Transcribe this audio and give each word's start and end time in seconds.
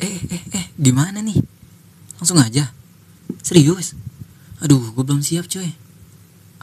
Eh, 0.00 0.16
eh, 0.32 0.44
eh, 0.56 0.66
gimana 0.80 1.20
nih? 1.20 1.36
Langsung 2.16 2.40
aja. 2.40 2.72
Serius? 3.44 3.92
Aduh, 4.64 4.96
gue 4.96 5.04
belum 5.04 5.20
siap 5.20 5.44
coy. 5.44 5.76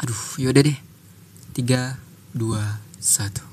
Aduh, 0.02 0.42
yaudah 0.42 0.66
deh. 0.66 0.80
Tiga, 1.54 2.02
dua, 2.34 2.82
satu. 2.98 3.46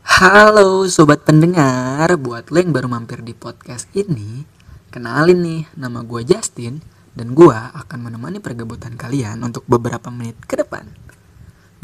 Halo 0.00 0.88
sobat 0.88 1.28
pendengar, 1.28 2.08
buat 2.16 2.48
lo 2.48 2.56
yang 2.56 2.72
baru 2.72 2.88
mampir 2.88 3.20
di 3.20 3.36
podcast 3.36 3.92
ini, 3.92 4.48
kenalin 4.88 5.44
nih, 5.44 5.62
nama 5.76 6.00
gue 6.00 6.24
Justin 6.24 6.80
dan 7.12 7.36
gue 7.36 7.52
akan 7.52 8.00
menemani 8.00 8.40
pergebutan 8.40 8.96
kalian 8.96 9.44
untuk 9.44 9.68
beberapa 9.68 10.08
menit 10.08 10.40
ke 10.48 10.56
depan. 10.56 10.88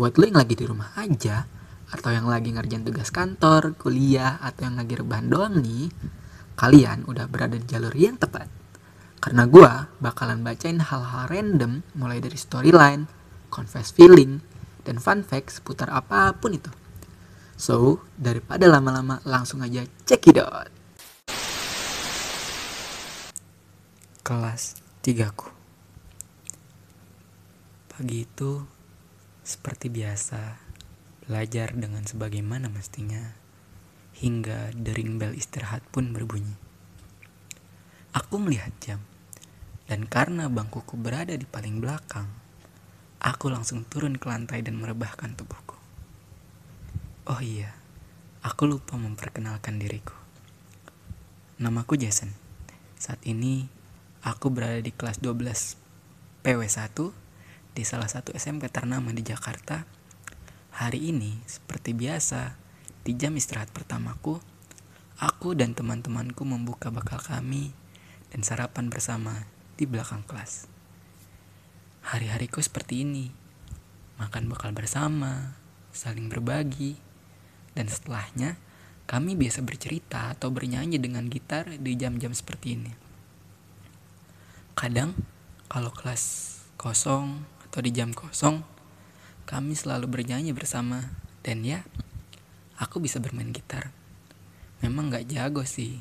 Buat 0.01 0.17
lo 0.17 0.25
yang 0.25 0.41
lagi 0.41 0.57
di 0.57 0.65
rumah 0.65 0.97
aja, 0.97 1.45
atau 1.93 2.09
yang 2.09 2.25
lagi 2.25 2.57
ngerjain 2.57 2.89
tugas 2.89 3.13
kantor, 3.13 3.77
kuliah, 3.77 4.41
atau 4.41 4.65
yang 4.65 4.81
lagi 4.81 4.97
rebahan 4.97 5.29
doang 5.29 5.61
nih, 5.61 5.93
kalian 6.59 7.07
udah 7.07 7.31
berada 7.31 7.55
di 7.55 7.63
jalur 7.71 7.95
yang 7.95 8.19
tepat. 8.19 8.51
Karena 9.23 9.47
gue 9.47 9.71
bakalan 10.03 10.43
bacain 10.43 10.83
hal-hal 10.83 11.31
random 11.31 11.87
mulai 11.95 12.19
dari 12.19 12.35
storyline, 12.35 13.07
confess 13.47 13.95
feeling, 13.95 14.43
dan 14.83 14.99
fun 14.99 15.23
fact 15.23 15.63
seputar 15.63 15.87
apa 15.95 16.35
pun 16.35 16.59
itu. 16.59 16.71
So, 17.55 18.03
daripada 18.19 18.67
lama-lama 18.67 19.23
langsung 19.23 19.63
aja 19.63 19.87
out. 20.43 20.71
Kelas 24.27 24.79
3 25.03 25.31
ku. 25.35 25.51
Pagi 27.91 28.23
itu 28.23 28.63
seperti 29.43 29.91
biasa 29.91 30.59
belajar 31.27 31.75
dengan 31.75 32.07
sebagaimana 32.07 32.71
mestinya 32.71 33.48
hingga 34.19 34.75
dering 34.75 35.17
bel 35.23 35.35
istirahat 35.35 35.87
pun 35.95 36.11
berbunyi. 36.11 36.59
Aku 38.11 38.43
melihat 38.43 38.75
jam 38.83 39.01
dan 39.89 40.05
karena 40.05 40.53
bangkuku 40.53 41.01
berada 41.01 41.33
di 41.33 41.49
paling 41.49 41.81
belakang, 41.81 42.29
aku 43.25 43.49
langsung 43.49 43.89
turun 43.89 44.21
ke 44.21 44.29
lantai 44.29 44.61
dan 44.61 44.77
merebahkan 44.77 45.33
tubuhku. 45.33 45.81
Oh 47.25 47.41
iya, 47.41 47.73
aku 48.45 48.69
lupa 48.69 49.01
memperkenalkan 49.01 49.81
diriku. 49.81 50.13
Namaku 51.57 51.97
Jason. 51.97 52.37
Saat 53.01 53.25
ini 53.25 53.65
aku 54.21 54.53
berada 54.53 54.77
di 54.83 54.93
kelas 54.93 55.25
12 55.25 56.45
PW1 56.45 56.99
di 57.73 57.83
salah 57.87 58.11
satu 58.11 58.37
SMK 58.37 58.69
ternama 58.69 59.09
di 59.15 59.25
Jakarta. 59.25 59.89
Hari 60.79 61.11
ini, 61.11 61.41
seperti 61.49 61.97
biasa, 61.97 62.68
di 63.09 63.17
jam 63.17 63.33
istirahat 63.41 63.73
pertamaku, 63.73 64.37
aku 65.17 65.57
dan 65.57 65.73
teman-temanku 65.73 66.45
membuka 66.45 66.93
bakal 66.93 67.17
kami 67.17 67.73
dan 68.29 68.45
sarapan 68.45 68.93
bersama 68.93 69.49
di 69.81 69.89
belakang 69.89 70.21
kelas. 70.29 70.69
Hari-hariku 72.05 72.61
seperti 72.61 73.09
ini, 73.09 73.33
makan 74.21 74.53
bakal 74.53 74.77
bersama, 74.77 75.57
saling 75.89 76.29
berbagi, 76.29 77.01
dan 77.73 77.89
setelahnya, 77.89 78.61
kami 79.09 79.41
biasa 79.41 79.65
bercerita 79.65 80.29
atau 80.37 80.53
bernyanyi 80.53 81.01
dengan 81.01 81.33
gitar 81.33 81.81
di 81.81 81.97
jam-jam 81.97 82.37
seperti 82.37 82.77
ini. 82.77 82.93
Kadang, 84.77 85.17
kalau 85.65 85.97
kelas 85.97 86.61
kosong 86.77 87.41
atau 87.65 87.81
di 87.81 87.89
jam 87.89 88.13
kosong, 88.13 88.61
kami 89.49 89.73
selalu 89.73 90.13
bernyanyi 90.13 90.53
bersama. 90.53 91.09
Dan 91.41 91.65
ya, 91.65 91.89
aku 92.79 93.03
bisa 93.03 93.19
bermain 93.19 93.51
gitar. 93.51 93.91
Memang 94.81 95.11
gak 95.11 95.27
jago 95.27 95.67
sih, 95.67 95.99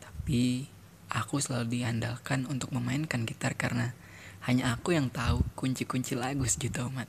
tapi 0.00 0.66
aku 1.12 1.38
selalu 1.38 1.80
diandalkan 1.80 2.48
untuk 2.48 2.72
memainkan 2.72 3.28
gitar 3.28 3.52
karena 3.54 3.92
hanya 4.48 4.72
aku 4.72 4.96
yang 4.96 5.12
tahu 5.12 5.44
kunci-kunci 5.54 6.16
lagu 6.16 6.48
sejuta 6.48 6.88
umat. 6.88 7.06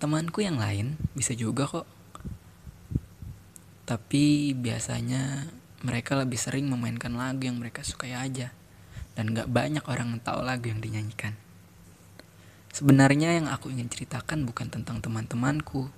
Temanku 0.00 0.42
yang 0.42 0.58
lain 0.58 0.98
bisa 1.14 1.36
juga 1.36 1.68
kok 1.68 1.86
tapi 3.82 4.56
biasanya 4.56 5.52
mereka 5.82 6.14
lebih 6.14 6.38
sering 6.38 6.70
memainkan 6.70 7.12
lagu 7.12 7.44
yang 7.44 7.58
mereka 7.58 7.82
sukai 7.82 8.14
aja. 8.14 8.54
Dan 9.12 9.36
gak 9.36 9.52
banyak 9.52 9.84
orang 9.84 10.16
yang 10.16 10.22
tahu 10.24 10.40
lagu 10.40 10.72
yang 10.72 10.80
dinyanyikan. 10.80 11.36
Sebenarnya 12.72 13.36
yang 13.36 13.52
aku 13.52 13.68
ingin 13.68 13.92
ceritakan 13.92 14.48
bukan 14.48 14.72
tentang 14.72 15.04
teman-temanku. 15.04 15.92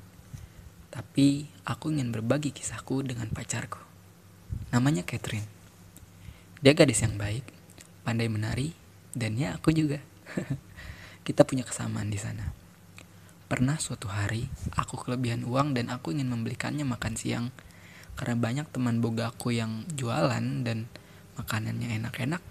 Tapi 0.95 1.51
aku 1.67 1.91
ingin 1.91 2.15
berbagi 2.15 2.55
kisahku 2.55 3.03
dengan 3.03 3.27
pacarku. 3.35 3.83
Namanya 4.71 5.03
Catherine. 5.03 5.51
Dia 6.63 6.79
gadis 6.79 7.03
yang 7.03 7.19
baik, 7.19 7.43
pandai 8.07 8.31
menari, 8.31 8.71
dan 9.11 9.35
ya 9.35 9.59
aku 9.59 9.75
juga. 9.75 9.99
Kita 11.27 11.43
punya 11.43 11.67
kesamaan 11.67 12.15
di 12.15 12.17
sana. 12.23 12.55
Pernah 13.51 13.83
suatu 13.83 14.07
hari, 14.07 14.47
aku 14.79 15.03
kelebihan 15.03 15.43
uang 15.43 15.75
dan 15.75 15.91
aku 15.91 16.15
ingin 16.15 16.31
membelikannya 16.31 16.87
makan 16.87 17.19
siang 17.19 17.51
karena 18.15 18.39
banyak 18.39 18.67
teman 18.71 19.03
bogaku 19.03 19.51
yang 19.51 19.83
jualan 19.91 20.63
dan 20.63 20.87
makanannya 21.35 21.99
enak-enak 21.99 22.43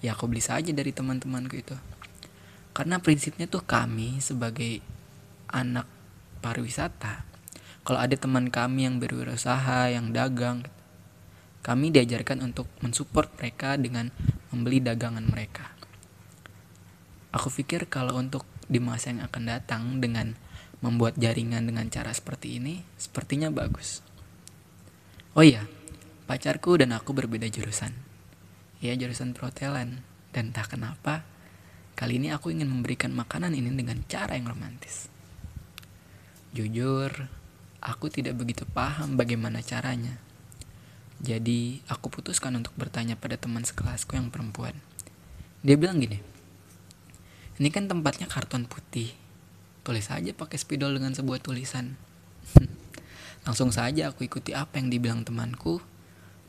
ya 0.00 0.16
aku 0.16 0.26
beli 0.28 0.42
saja 0.42 0.72
dari 0.72 0.90
teman-temanku 0.90 1.54
itu 1.60 1.76
karena 2.72 2.98
prinsipnya 2.98 3.44
tuh 3.44 3.60
kami 3.60 4.18
sebagai 4.24 4.80
anak 5.52 5.84
pariwisata 6.40 7.28
kalau 7.82 7.98
ada 7.98 8.14
teman 8.14 8.48
kami 8.48 8.86
yang 8.86 9.02
berwirausaha 9.02 9.90
yang 9.90 10.14
dagang 10.14 10.66
kami 11.62 11.94
diajarkan 11.94 12.42
untuk 12.42 12.66
mensupport 12.82 13.30
mereka 13.38 13.78
dengan 13.78 14.10
membeli 14.50 14.82
dagangan 14.82 15.26
mereka 15.26 15.70
aku 17.34 17.48
pikir 17.50 17.86
kalau 17.90 18.18
untuk 18.18 18.46
di 18.66 18.78
masa 18.78 19.10
yang 19.14 19.26
akan 19.26 19.42
datang 19.46 19.82
dengan 19.98 20.34
membuat 20.82 21.14
jaringan 21.18 21.66
dengan 21.66 21.86
cara 21.90 22.10
seperti 22.10 22.58
ini 22.58 22.82
sepertinya 22.98 23.50
bagus 23.50 24.02
Oh 25.32 25.40
iya, 25.40 25.64
pacarku 26.28 26.76
dan 26.76 26.92
aku 26.92 27.16
berbeda 27.16 27.48
jurusan. 27.48 27.96
Ia 28.84 28.92
jurusan 29.00 29.32
perhotelan 29.32 30.04
dan 30.28 30.52
tak 30.52 30.76
kenapa 30.76 31.24
kali 31.96 32.20
ini 32.20 32.28
aku 32.28 32.52
ingin 32.52 32.68
memberikan 32.68 33.16
makanan 33.16 33.56
ini 33.56 33.72
dengan 33.72 34.04
cara 34.04 34.36
yang 34.36 34.52
romantis. 34.52 35.08
Jujur, 36.52 37.32
aku 37.82 38.06
tidak 38.06 38.38
begitu 38.38 38.62
paham 38.70 39.18
bagaimana 39.18 39.58
caranya. 39.60 40.16
Jadi, 41.22 41.82
aku 41.90 42.10
putuskan 42.10 42.54
untuk 42.58 42.74
bertanya 42.78 43.18
pada 43.18 43.34
teman 43.34 43.62
sekelasku 43.66 44.14
yang 44.14 44.30
perempuan. 44.30 44.74
Dia 45.62 45.78
bilang 45.78 46.02
gini, 46.02 46.18
ini 47.62 47.68
kan 47.70 47.86
tempatnya 47.86 48.26
karton 48.26 48.66
putih. 48.66 49.14
Tulis 49.86 50.10
aja 50.10 50.30
pakai 50.34 50.58
spidol 50.58 50.98
dengan 50.98 51.14
sebuah 51.14 51.42
tulisan. 51.42 51.94
Langsung 53.46 53.70
saja 53.74 54.10
aku 54.10 54.26
ikuti 54.26 54.50
apa 54.50 54.82
yang 54.82 54.90
dibilang 54.90 55.22
temanku 55.26 55.82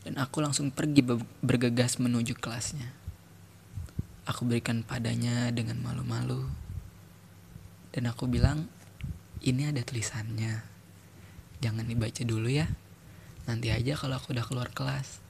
dan 0.06 0.20
aku 0.20 0.44
langsung 0.44 0.70
pergi 0.70 1.02
bergegas 1.42 1.98
menuju 1.98 2.38
kelasnya. 2.38 2.92
Aku 4.28 4.46
berikan 4.46 4.84
padanya 4.86 5.50
dengan 5.50 5.80
malu-malu 5.80 6.44
dan 7.90 8.10
aku 8.10 8.26
bilang, 8.26 8.66
ini 9.42 9.70
ada 9.70 9.82
tulisannya. 9.86 10.73
Jangan 11.62 11.84
dibaca 11.86 12.22
dulu 12.24 12.48
ya. 12.48 12.66
Nanti 13.44 13.68
aja 13.70 13.94
kalau 13.94 14.16
aku 14.16 14.32
udah 14.32 14.46
keluar 14.46 14.72
kelas. 14.72 15.20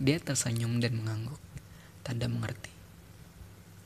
Dia 0.00 0.16
tersenyum 0.18 0.80
dan 0.80 0.96
mengangguk, 0.98 1.40
tanda 2.02 2.26
mengerti. 2.26 2.72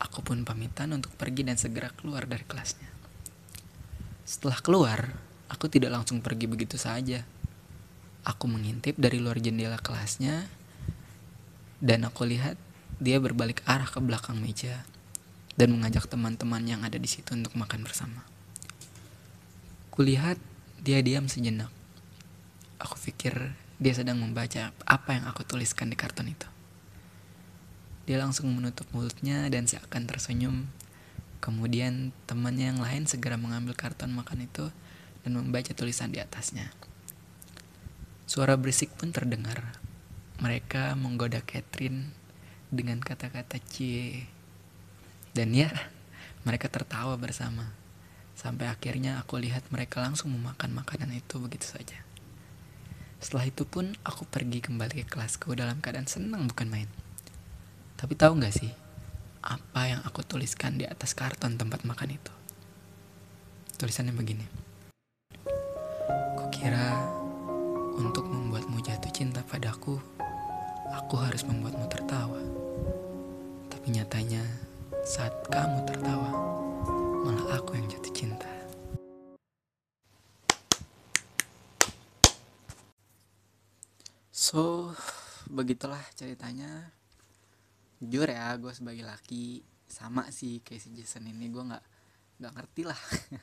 Aku 0.00 0.25
pun 0.25 0.47
pamitan 0.47 0.97
untuk 0.97 1.12
pergi 1.19 1.44
dan 1.44 1.60
segera 1.60 1.93
keluar 1.93 2.25
dari 2.25 2.43
kelasnya. 2.47 2.88
Setelah 4.25 4.59
keluar, 4.62 5.00
Aku 5.50 5.66
tidak 5.66 5.91
langsung 5.91 6.22
pergi 6.22 6.47
begitu 6.47 6.78
saja. 6.78 7.26
Aku 8.22 8.47
mengintip 8.47 8.94
dari 8.94 9.19
luar 9.19 9.42
jendela 9.42 9.82
kelasnya 9.82 10.47
dan 11.83 12.07
aku 12.07 12.22
lihat 12.28 12.54
dia 13.03 13.18
berbalik 13.18 13.65
arah 13.66 13.89
ke 13.89 13.98
belakang 13.98 14.39
meja 14.39 14.86
dan 15.59 15.74
mengajak 15.74 16.07
teman-teman 16.07 16.62
yang 16.62 16.86
ada 16.86 17.01
di 17.01 17.09
situ 17.10 17.34
untuk 17.34 17.59
makan 17.59 17.83
bersama. 17.83 18.22
Kulihat 19.91 20.39
dia 20.80 21.04
diam 21.04 21.28
sejenak. 21.28 21.68
Aku 22.80 22.97
pikir 22.97 23.53
dia 23.77 23.92
sedang 23.92 24.16
membaca 24.21 24.72
apa 24.88 25.10
yang 25.12 25.28
aku 25.28 25.44
tuliskan 25.44 25.92
di 25.92 25.97
karton 25.97 26.32
itu. 26.32 26.48
Dia 28.09 28.16
langsung 28.16 28.48
menutup 28.48 28.88
mulutnya 28.97 29.48
dan 29.53 29.68
seakan 29.68 30.09
tersenyum. 30.09 30.68
Kemudian 31.41 32.12
temannya 32.24 32.72
yang 32.72 32.80
lain 32.80 33.04
segera 33.04 33.36
mengambil 33.36 33.77
karton 33.77 34.12
makan 34.12 34.44
itu 34.44 34.72
dan 35.21 35.36
membaca 35.36 35.72
tulisan 35.77 36.12
di 36.12 36.21
atasnya. 36.21 36.72
Suara 38.24 38.56
berisik 38.56 38.92
pun 38.97 39.12
terdengar. 39.12 39.76
Mereka 40.41 40.97
menggoda 40.97 41.44
Catherine 41.44 42.16
dengan 42.72 43.04
kata-kata 43.04 43.60
cie. 43.60 44.28
Dan 45.36 45.53
ya, 45.53 45.68
mereka 46.48 46.72
tertawa 46.72 47.16
bersama. 47.21 47.79
Sampai 48.38 48.71
akhirnya 48.71 49.21
aku 49.21 49.38
lihat 49.38 49.68
mereka 49.71 50.00
langsung 50.00 50.32
memakan 50.32 50.72
makanan 50.72 51.12
itu 51.15 51.38
begitu 51.38 51.66
saja. 51.68 51.98
Setelah 53.21 53.53
itu 53.53 53.68
pun 53.68 53.92
aku 54.00 54.24
pergi 54.24 54.65
kembali 54.65 55.04
ke 55.04 55.06
kelasku 55.12 55.53
dalam 55.53 55.84
keadaan 55.84 56.09
senang 56.09 56.48
bukan 56.48 56.72
main. 56.72 56.88
Tapi 58.00 58.16
tahu 58.16 58.41
nggak 58.41 58.54
sih 58.56 58.72
apa 59.41 59.88
yang 59.88 60.00
aku 60.04 60.24
tuliskan 60.24 60.77
di 60.77 60.88
atas 60.88 61.12
karton 61.12 61.56
tempat 61.56 61.84
makan 61.84 62.16
itu? 62.16 62.32
Tulisannya 63.77 64.12
begini. 64.16 64.44
Kukira 66.36 66.97
untuk 67.97 68.28
membuatmu 68.28 68.80
jatuh 68.80 69.12
cinta 69.12 69.44
padaku, 69.44 70.00
aku 70.92 71.15
harus 71.21 71.44
membuatmu 71.44 71.88
tertawa. 71.88 72.41
Tapi 73.68 73.86
nyatanya 73.97 74.44
saat 75.04 75.33
kamu 75.48 75.84
tertawa, 75.88 76.33
So, 84.50 84.91
begitulah 85.47 86.02
ceritanya. 86.18 86.91
Jujur 88.02 88.26
ya, 88.26 88.50
gue 88.58 88.74
sebagai 88.74 89.06
laki 89.06 89.62
sama 89.86 90.26
sih 90.34 90.58
kayak 90.66 90.82
si 90.82 90.91
Jason 90.91 91.30
ini 91.30 91.54
gue 91.54 91.62
nggak 91.62 91.84
nggak 92.42 92.52
ngerti 92.58 92.82
lah 92.82 92.98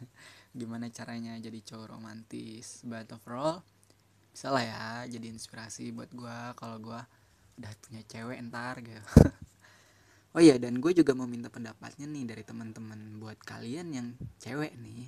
gimana 0.60 0.92
caranya 0.92 1.40
jadi 1.40 1.64
cowok 1.64 1.96
romantis. 1.96 2.84
But 2.84 3.08
overall, 3.16 3.64
bisa 4.36 4.52
lah 4.52 4.68
ya 4.68 5.08
jadi 5.08 5.32
inspirasi 5.32 5.96
buat 5.96 6.12
gue 6.12 6.38
kalau 6.60 6.76
gue 6.84 7.00
udah 7.56 7.72
punya 7.88 8.04
cewek 8.04 8.44
ntar 8.52 8.84
gitu. 8.84 9.00
oh 10.36 10.44
iya 10.44 10.60
dan 10.60 10.76
gue 10.84 10.92
juga 10.92 11.16
mau 11.16 11.24
minta 11.24 11.48
pendapatnya 11.48 12.04
nih 12.04 12.36
dari 12.36 12.44
teman-teman 12.44 13.16
buat 13.24 13.40
kalian 13.48 13.96
yang 13.96 14.08
cewek 14.44 14.76
nih. 14.76 15.08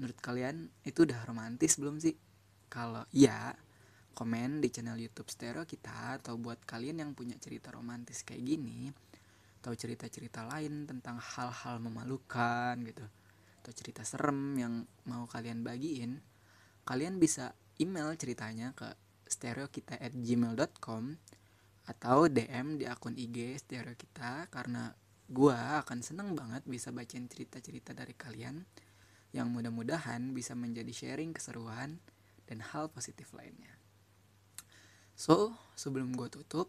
Menurut 0.00 0.16
kalian 0.16 0.72
itu 0.80 1.04
udah 1.04 1.28
romantis 1.28 1.76
belum 1.76 2.00
sih? 2.00 2.16
Kalau 2.72 3.04
iya, 3.12 3.52
komen 4.16 4.64
di 4.64 4.72
channel 4.72 4.96
YouTube 4.96 5.28
Stereo 5.28 5.68
kita 5.68 6.16
atau 6.16 6.40
buat 6.40 6.64
kalian 6.64 7.04
yang 7.04 7.12
punya 7.12 7.36
cerita 7.36 7.68
romantis 7.68 8.24
kayak 8.24 8.40
gini 8.40 8.88
atau 9.60 9.76
cerita-cerita 9.76 10.48
lain 10.48 10.88
tentang 10.88 11.20
hal-hal 11.20 11.76
memalukan 11.84 12.80
gitu 12.80 13.04
atau 13.60 13.72
cerita 13.76 14.08
serem 14.08 14.56
yang 14.56 14.74
mau 15.04 15.28
kalian 15.28 15.60
bagiin 15.60 16.16
kalian 16.88 17.20
bisa 17.20 17.52
email 17.76 18.16
ceritanya 18.16 18.72
ke 18.72 18.88
stereo 19.28 19.68
kita 19.68 20.00
at 20.00 20.16
gmail.com 20.16 21.18
atau 21.86 22.18
DM 22.32 22.80
di 22.80 22.88
akun 22.88 23.18
IG 23.20 23.60
stereo 23.60 23.92
kita 23.92 24.48
karena 24.48 24.96
gua 25.28 25.82
akan 25.84 26.00
seneng 26.00 26.32
banget 26.32 26.64
bisa 26.64 26.94
bacain 26.94 27.26
cerita-cerita 27.28 27.92
dari 27.92 28.14
kalian 28.14 28.64
yang 29.34 29.50
mudah-mudahan 29.52 30.32
bisa 30.32 30.54
menjadi 30.54 30.94
sharing 30.94 31.34
keseruan 31.34 31.98
dan 32.46 32.62
hal 32.62 32.88
positif 32.88 33.34
lainnya. 33.34 33.74
So, 35.16 35.56
sebelum 35.72 36.12
gue 36.12 36.28
tutup, 36.28 36.68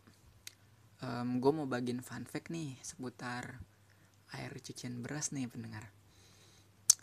um, 1.03 1.43
gue 1.43 1.51
mau 1.51 1.67
bagiin 1.67 1.99
fun 1.99 2.23
fact 2.23 2.47
nih 2.47 2.79
seputar 2.79 3.59
air 4.31 4.51
cucian 4.63 5.03
beras 5.03 5.35
nih 5.35 5.51
pendengar. 5.51 5.91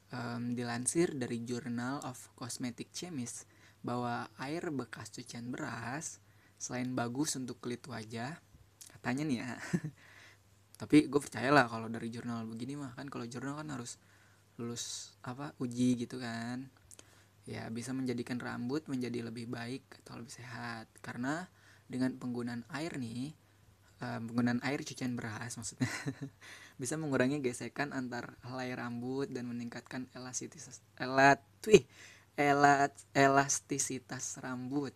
Um, 0.09 0.57
dilansir 0.57 1.13
dari 1.13 1.45
Journal 1.45 2.01
of 2.01 2.33
Cosmetic 2.33 2.97
Chemist 2.97 3.45
bahwa 3.85 4.33
air 4.41 4.73
bekas 4.73 5.13
cucian 5.13 5.53
beras 5.53 6.25
selain 6.57 6.97
bagus 6.97 7.37
untuk 7.37 7.61
kulit 7.61 7.85
wajah, 7.93 8.41
katanya 8.97 9.29
nih 9.29 9.39
ya. 9.45 9.53
Tapi 10.81 11.13
gue 11.13 11.21
percayalah 11.21 11.69
kalau 11.69 11.93
dari 11.93 12.09
jurnal 12.09 12.49
begini 12.49 12.81
mah 12.81 12.97
kan 12.97 13.13
kalau 13.13 13.29
jurnal 13.29 13.61
kan 13.61 13.69
harus 13.69 14.01
lulus 14.57 15.13
apa 15.21 15.53
uji 15.61 16.09
gitu 16.09 16.17
kan 16.17 16.73
ya 17.45 17.69
bisa 17.69 17.93
menjadikan 17.93 18.41
rambut 18.41 18.89
menjadi 18.89 19.29
lebih 19.29 19.49
baik 19.49 19.85
atau 20.05 20.21
lebih 20.21 20.33
sehat. 20.33 20.89
Karena 21.05 21.45
dengan 21.89 22.17
penggunaan 22.17 22.65
air 22.73 22.97
nih 22.97 23.37
um, 24.01 24.21
penggunaan 24.31 24.61
air 24.65 24.81
cucian 24.83 25.15
beras 25.15 25.55
maksudnya 25.59 25.89
bisa 26.81 26.99
mengurangi 26.99 27.39
gesekan 27.39 27.95
antar 27.95 28.35
helai 28.43 28.75
rambut 28.75 29.31
dan 29.31 29.47
meningkatkan 29.47 30.11
elastisitas 30.17 30.83
elat 30.99 31.39
wih, 31.69 31.87
elat 32.35 32.93
elastisitas 33.15 34.41
rambut. 34.43 34.93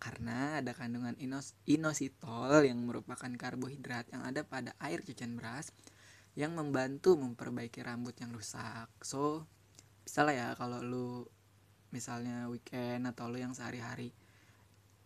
Karena 0.00 0.60
ada 0.60 0.76
kandungan 0.76 1.16
inos, 1.16 1.56
inositol 1.64 2.60
yang 2.68 2.76
merupakan 2.84 3.30
karbohidrat 3.40 4.12
yang 4.12 4.20
ada 4.20 4.44
pada 4.44 4.76
air 4.76 5.00
cucian 5.00 5.32
beras 5.40 5.72
yang 6.36 6.52
membantu 6.52 7.16
memperbaiki 7.16 7.80
rambut 7.80 8.12
yang 8.20 8.34
rusak. 8.34 8.90
So 9.00 9.48
bisa 10.04 10.20
lah 10.20 10.36
ya 10.36 10.48
kalau 10.60 10.84
lu 10.84 11.24
misalnya 11.94 12.50
weekend 12.50 13.06
atau 13.06 13.30
lo 13.30 13.38
yang 13.38 13.54
sehari-hari 13.54 14.10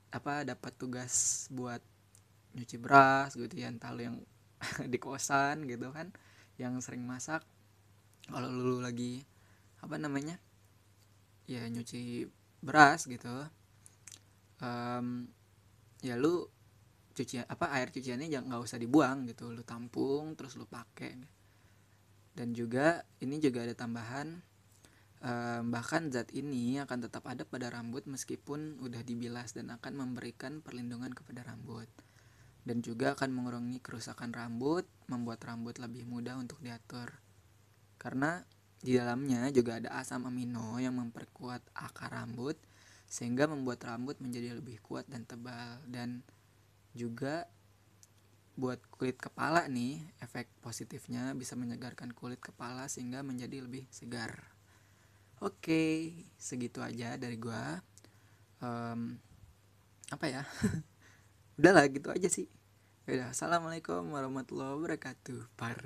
apa 0.08 0.48
dapat 0.48 0.72
tugas 0.80 1.44
buat 1.52 1.84
nyuci 2.56 2.80
beras 2.80 3.36
gitu 3.36 3.52
ya 3.52 3.68
entah 3.68 3.92
lo 3.92 4.00
yang 4.00 4.16
di 4.92 4.96
kosan 4.96 5.68
gitu 5.68 5.92
kan 5.92 6.08
yang 6.56 6.80
sering 6.80 7.04
masak. 7.04 7.44
Kalau 8.24 8.48
lu 8.48 8.80
lagi 8.80 9.20
apa 9.84 10.00
namanya 10.00 10.40
ya 11.44 11.64
nyuci 11.68 12.24
beras 12.60 13.06
gitu 13.06 13.30
um, 14.58 15.30
ya 16.02 16.18
lu 16.18 16.44
cuci 17.14 17.42
apa 17.42 17.74
air 17.74 17.90
cuciannya 17.90 18.30
jangan 18.30 18.46
nggak 18.54 18.62
usah 18.62 18.78
dibuang 18.78 19.26
gitu 19.26 19.50
lu 19.50 19.62
tampung 19.62 20.34
terus 20.34 20.56
lu 20.56 20.64
pakai. 20.64 21.18
Dan 22.32 22.54
juga 22.54 23.02
ini 23.18 23.42
juga 23.42 23.66
ada 23.66 23.74
tambahan 23.74 24.38
Um, 25.18 25.74
bahkan 25.74 26.14
zat 26.14 26.30
ini 26.30 26.78
akan 26.78 27.10
tetap 27.10 27.26
ada 27.26 27.42
pada 27.42 27.74
rambut 27.74 28.06
meskipun 28.06 28.78
udah 28.78 29.02
dibilas 29.02 29.50
dan 29.50 29.74
akan 29.74 29.98
memberikan 29.98 30.62
perlindungan 30.62 31.10
kepada 31.10 31.42
rambut. 31.42 31.90
Dan 32.62 32.84
juga 32.84 33.18
akan 33.18 33.34
mengurangi 33.34 33.82
kerusakan 33.82 34.30
rambut, 34.30 34.86
membuat 35.10 35.42
rambut 35.42 35.80
lebih 35.82 36.06
mudah 36.06 36.38
untuk 36.38 36.62
diatur. 36.62 37.10
Karena 37.98 38.44
di 38.78 38.94
dalamnya 38.94 39.50
juga 39.50 39.82
ada 39.82 39.90
asam 39.98 40.22
amino 40.30 40.78
yang 40.78 40.94
memperkuat 40.94 41.74
akar 41.74 42.14
rambut 42.14 42.54
sehingga 43.10 43.50
membuat 43.50 43.82
rambut 43.82 44.20
menjadi 44.22 44.54
lebih 44.54 44.78
kuat 44.84 45.08
dan 45.10 45.26
tebal 45.26 45.82
dan 45.88 46.22
juga 46.94 47.48
buat 48.58 48.78
kulit 48.90 49.18
kepala 49.18 49.66
nih 49.70 50.02
efek 50.22 50.50
positifnya 50.62 51.30
bisa 51.34 51.54
menyegarkan 51.54 52.10
kulit 52.10 52.42
kepala 52.42 52.86
sehingga 52.86 53.22
menjadi 53.26 53.62
lebih 53.62 53.86
segar. 53.90 54.57
Oke, 55.38 56.18
segitu 56.34 56.82
aja 56.82 57.14
dari 57.14 57.38
gua. 57.38 57.78
Um, 58.58 59.14
apa 60.10 60.26
ya? 60.26 60.42
Udahlah 61.62 61.86
gitu 61.86 62.10
aja 62.10 62.26
sih. 62.26 62.50
Yaudah, 63.06 63.30
assalamualaikum 63.30 64.02
warahmatullahi 64.10 64.74
wabarakatuh. 64.74 65.46
Par. 65.54 65.78